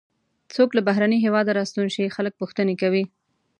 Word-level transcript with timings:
څوک 0.55 0.69
له 0.73 0.81
بهرني 0.87 1.17
هېواده 1.25 1.51
راستون 1.59 1.87
شي 1.95 2.13
خلک 2.15 2.33
پوښتنې 2.41 2.75
کوي. 2.81 3.03